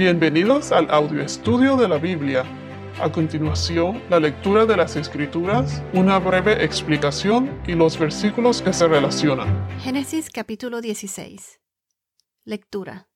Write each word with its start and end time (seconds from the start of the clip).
Bienvenidos 0.00 0.72
al 0.72 0.90
audio 0.90 1.20
estudio 1.20 1.76
de 1.76 1.86
la 1.86 1.98
Biblia. 1.98 2.42
A 3.02 3.12
continuación, 3.12 4.02
la 4.08 4.18
lectura 4.18 4.64
de 4.64 4.74
las 4.74 4.96
Escrituras, 4.96 5.82
una 5.92 6.18
breve 6.18 6.64
explicación 6.64 7.60
y 7.66 7.74
los 7.74 7.98
versículos 7.98 8.62
que 8.62 8.72
se 8.72 8.88
relacionan. 8.88 9.68
Génesis 9.80 10.30
capítulo 10.30 10.80
16. 10.80 11.60
Lectura. 12.44 13.10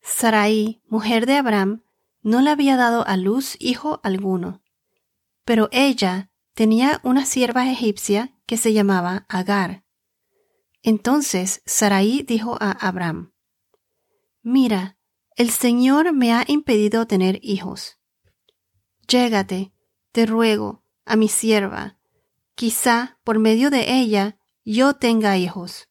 Sarai, 0.00 0.80
mujer 0.86 1.26
de 1.26 1.34
Abraham, 1.34 1.84
no 2.22 2.40
le 2.40 2.48
había 2.48 2.78
dado 2.78 3.06
a 3.06 3.18
luz 3.18 3.58
hijo 3.60 4.00
alguno, 4.02 4.62
pero 5.44 5.68
ella 5.70 6.30
tenía 6.54 6.98
una 7.02 7.26
sierva 7.26 7.70
egipcia 7.70 8.34
que 8.46 8.56
se 8.56 8.72
llamaba 8.72 9.26
Agar. 9.28 9.84
Entonces 10.82 11.60
Sarai 11.66 12.22
dijo 12.22 12.56
a 12.58 12.70
Abraham, 12.70 13.34
Mira, 14.42 14.96
el 15.36 15.50
Señor 15.50 16.12
me 16.12 16.32
ha 16.32 16.44
impedido 16.46 17.06
tener 17.06 17.38
hijos. 17.42 17.98
Llégate, 19.08 19.72
te 20.12 20.26
ruego, 20.26 20.84
a 21.04 21.16
mi 21.16 21.28
sierva, 21.28 21.98
quizá 22.54 23.18
por 23.24 23.38
medio 23.38 23.70
de 23.70 23.92
ella 23.94 24.38
yo 24.64 24.94
tenga 24.94 25.36
hijos. 25.36 25.88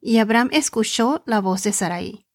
Y 0.00 0.18
Abraham 0.18 0.50
escuchó 0.52 1.22
la 1.26 1.40
voz 1.40 1.62
de 1.62 1.72
Sarai. 1.72 2.26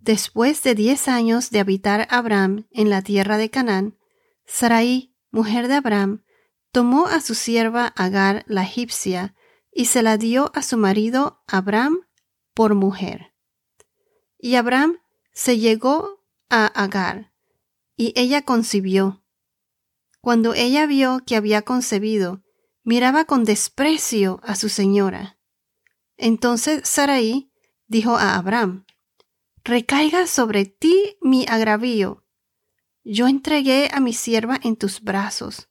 Después 0.00 0.62
de 0.62 0.74
diez 0.74 1.06
años 1.06 1.50
de 1.50 1.60
habitar 1.60 2.08
Abraham 2.10 2.66
en 2.70 2.90
la 2.90 3.02
tierra 3.02 3.36
de 3.36 3.50
Canaán, 3.50 3.98
Sarai, 4.46 5.14
mujer 5.30 5.68
de 5.68 5.74
Abraham, 5.74 6.24
tomó 6.72 7.06
a 7.06 7.20
su 7.20 7.34
sierva 7.34 7.86
Agar 7.86 8.44
la 8.48 8.62
egipcia 8.62 9.34
y 9.72 9.86
se 9.86 10.02
la 10.02 10.16
dio 10.16 10.50
a 10.54 10.62
su 10.62 10.76
marido 10.76 11.42
Abraham 11.46 12.00
por 12.54 12.74
mujer. 12.74 13.34
Y 14.38 14.54
Abraham 14.54 14.98
se 15.32 15.58
llegó 15.58 16.24
a 16.48 16.66
Agar, 16.66 17.32
y 17.96 18.12
ella 18.16 18.42
concibió. 18.42 19.24
Cuando 20.20 20.54
ella 20.54 20.86
vio 20.86 21.20
que 21.26 21.36
había 21.36 21.62
concebido, 21.62 22.42
miraba 22.84 23.24
con 23.24 23.44
desprecio 23.44 24.40
a 24.44 24.54
su 24.54 24.68
señora. 24.68 25.38
Entonces 26.16 26.88
Sarai 26.88 27.50
dijo 27.86 28.16
a 28.16 28.36
Abraham, 28.36 28.84
Recaiga 29.64 30.26
sobre 30.26 30.64
ti 30.64 31.16
mi 31.20 31.44
agravio. 31.48 32.24
Yo 33.04 33.26
entregué 33.26 33.90
a 33.92 34.00
mi 34.00 34.12
sierva 34.12 34.58
en 34.62 34.76
tus 34.76 35.02
brazos, 35.02 35.68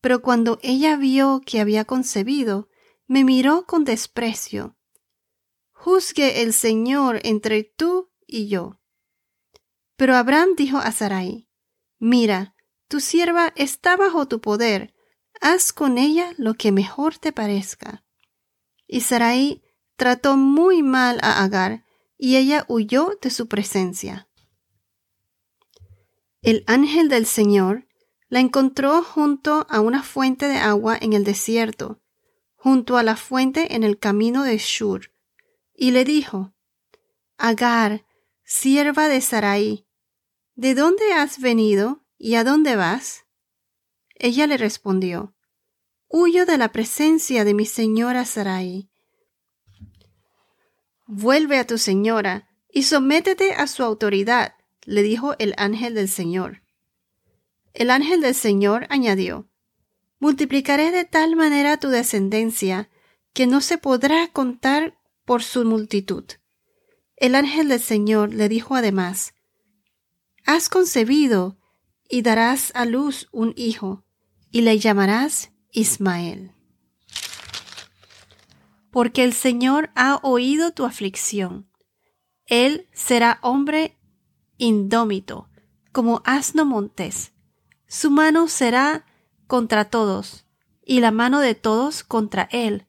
pero 0.00 0.22
cuando 0.22 0.58
ella 0.62 0.96
vio 0.96 1.40
que 1.44 1.60
había 1.60 1.84
concebido, 1.84 2.68
me 3.06 3.24
miró 3.24 3.66
con 3.66 3.84
desprecio 3.84 4.76
juzgue 5.82 6.42
el 6.42 6.52
Señor 6.52 7.18
entre 7.24 7.64
tú 7.64 8.12
y 8.24 8.46
yo. 8.46 8.78
Pero 9.96 10.14
Abraham 10.14 10.50
dijo 10.56 10.78
a 10.78 10.92
Sarai, 10.92 11.48
Mira, 11.98 12.54
tu 12.86 13.00
sierva 13.00 13.52
está 13.56 13.96
bajo 13.96 14.28
tu 14.28 14.40
poder, 14.40 14.94
haz 15.40 15.72
con 15.72 15.98
ella 15.98 16.34
lo 16.38 16.54
que 16.54 16.70
mejor 16.70 17.18
te 17.18 17.32
parezca. 17.32 18.04
Y 18.86 19.00
Sarai 19.00 19.64
trató 19.96 20.36
muy 20.36 20.84
mal 20.84 21.18
a 21.20 21.42
Agar, 21.42 21.84
y 22.16 22.36
ella 22.36 22.64
huyó 22.68 23.18
de 23.20 23.30
su 23.30 23.48
presencia. 23.48 24.28
El 26.42 26.62
ángel 26.68 27.08
del 27.08 27.26
Señor 27.26 27.88
la 28.28 28.38
encontró 28.38 29.02
junto 29.02 29.66
a 29.68 29.80
una 29.80 30.04
fuente 30.04 30.46
de 30.46 30.58
agua 30.58 30.96
en 31.00 31.12
el 31.12 31.24
desierto, 31.24 32.00
junto 32.54 32.96
a 32.96 33.02
la 33.02 33.16
fuente 33.16 33.74
en 33.74 33.82
el 33.82 33.98
camino 33.98 34.44
de 34.44 34.58
Shur 34.58 35.11
y 35.82 35.90
le 35.90 36.04
dijo, 36.04 36.54
Agar, 37.38 38.06
sierva 38.44 39.08
de 39.08 39.20
Sarai, 39.20 39.84
¿de 40.54 40.76
dónde 40.76 41.12
has 41.12 41.40
venido 41.40 42.04
y 42.16 42.36
a 42.36 42.44
dónde 42.44 42.76
vas? 42.76 43.24
Ella 44.14 44.46
le 44.46 44.58
respondió, 44.58 45.34
Huyo 46.06 46.46
de 46.46 46.56
la 46.56 46.70
presencia 46.70 47.44
de 47.44 47.54
mi 47.54 47.66
señora 47.66 48.24
Sarai. 48.26 48.90
Vuelve 51.08 51.58
a 51.58 51.66
tu 51.66 51.78
señora 51.78 52.48
y 52.72 52.84
sométete 52.84 53.52
a 53.54 53.66
su 53.66 53.82
autoridad, 53.82 54.54
le 54.84 55.02
dijo 55.02 55.34
el 55.40 55.52
ángel 55.56 55.96
del 55.96 56.08
Señor. 56.08 56.62
El 57.74 57.90
ángel 57.90 58.20
del 58.20 58.36
Señor 58.36 58.86
añadió, 58.88 59.50
Multiplicaré 60.20 60.92
de 60.92 61.04
tal 61.04 61.34
manera 61.34 61.76
tu 61.78 61.88
descendencia 61.88 62.88
que 63.32 63.48
no 63.48 63.60
se 63.60 63.78
podrá 63.78 64.28
contar 64.28 65.01
por 65.24 65.42
su 65.42 65.64
multitud. 65.64 66.24
El 67.16 67.34
ángel 67.34 67.68
del 67.68 67.80
Señor 67.80 68.34
le 68.34 68.48
dijo 68.48 68.74
además, 68.74 69.34
Has 70.44 70.68
concebido 70.68 71.56
y 72.08 72.22
darás 72.22 72.72
a 72.74 72.84
luz 72.84 73.28
un 73.32 73.54
hijo, 73.56 74.04
y 74.50 74.62
le 74.62 74.78
llamarás 74.78 75.52
Ismael. 75.70 76.52
Porque 78.90 79.24
el 79.24 79.32
Señor 79.32 79.90
ha 79.94 80.16
oído 80.22 80.72
tu 80.72 80.84
aflicción. 80.84 81.70
Él 82.46 82.88
será 82.92 83.38
hombre 83.40 83.96
indómito, 84.58 85.48
como 85.92 86.22
asno 86.24 86.64
montés. 86.64 87.32
Su 87.86 88.10
mano 88.10 88.48
será 88.48 89.06
contra 89.46 89.86
todos, 89.88 90.46
y 90.84 91.00
la 91.00 91.12
mano 91.12 91.40
de 91.40 91.54
todos 91.54 92.02
contra 92.02 92.48
él, 92.52 92.86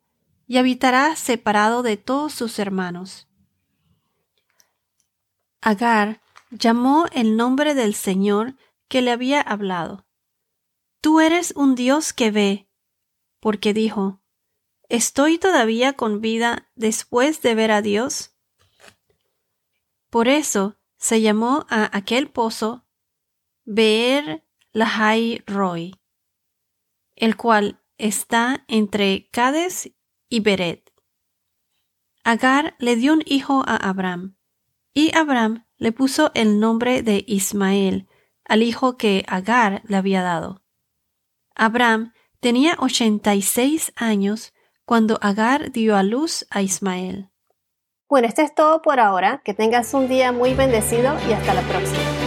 y 0.53 0.57
habitará 0.59 1.15
separado 1.15 1.81
de 1.81 1.97
todos 1.97 2.31
sus 2.31 2.59
hermanos. 2.59 3.27
Agar 5.61 6.21
llamó 6.51 7.07
el 7.11 7.37
nombre 7.37 7.73
del 7.73 7.95
Señor 7.95 8.55
que 8.87 9.01
le 9.01 9.09
había 9.09 9.41
hablado. 9.41 10.05
Tú 11.01 11.21
eres 11.21 11.53
un 11.55 11.73
Dios 11.73 12.13
que 12.13 12.29
ve, 12.29 12.69
porque 13.39 13.73
dijo, 13.73 14.21
¿Estoy 14.89 15.39
todavía 15.39 15.93
con 15.93 16.21
vida 16.21 16.69
después 16.75 17.41
de 17.41 17.55
ver 17.55 17.71
a 17.71 17.81
Dios? 17.81 18.35
Por 20.11 20.27
eso 20.27 20.77
se 20.97 21.19
llamó 21.19 21.65
a 21.67 21.97
aquel 21.97 22.29
pozo 22.29 22.85
Beer 23.65 24.45
Lahai 24.71 25.41
Roy, 25.47 25.99
el 27.15 27.37
cual 27.37 27.81
está 27.97 28.65
entre 28.67 29.29
Cades 29.31 29.91
y 30.29 30.39
Beret. 30.39 30.91
Agar 32.23 32.75
le 32.79 32.95
dio 32.95 33.13
un 33.13 33.23
hijo 33.25 33.63
a 33.65 33.75
Abraham, 33.75 34.37
y 34.93 35.15
Abraham 35.15 35.65
le 35.77 35.91
puso 35.91 36.31
el 36.33 36.59
nombre 36.59 37.01
de 37.01 37.23
Ismael 37.27 38.07
al 38.45 38.63
hijo 38.63 38.97
que 38.97 39.25
Agar 39.27 39.81
le 39.85 39.97
había 39.97 40.21
dado. 40.21 40.61
Abraham 41.55 42.13
tenía 42.39 42.75
ochenta 42.79 43.35
y 43.35 43.41
seis 43.41 43.91
años 43.95 44.53
cuando 44.85 45.17
Agar 45.21 45.71
dio 45.71 45.95
a 45.95 46.03
luz 46.03 46.45
a 46.49 46.61
Ismael. 46.61 47.29
Bueno, 48.09 48.27
esto 48.27 48.41
es 48.41 48.53
todo 48.53 48.81
por 48.81 48.99
ahora. 48.99 49.41
Que 49.43 49.53
tengas 49.53 49.93
un 49.93 50.07
día 50.07 50.31
muy 50.31 50.53
bendecido 50.53 51.15
y 51.27 51.33
hasta 51.33 51.53
la 51.53 51.61
próxima. 51.61 52.22